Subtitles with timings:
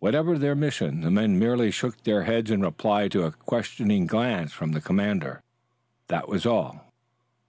[0.00, 4.52] Whatever their mission the men merely shook their heads in reply to a questioning glance
[4.52, 5.44] from their commander.
[6.08, 6.90] That was all.